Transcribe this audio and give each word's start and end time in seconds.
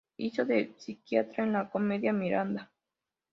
Hizo 0.17 0.45
de 0.45 0.73
psiquiatra 0.79 1.43
en 1.43 1.53
la 1.53 1.69
comedia 1.69 2.11
"Miranda". 2.11 2.71